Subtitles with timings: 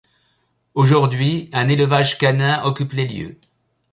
[0.73, 3.37] Aujourd'hui un élevage canin occupe les lieux.